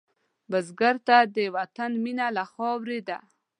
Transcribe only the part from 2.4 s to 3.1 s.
خاورې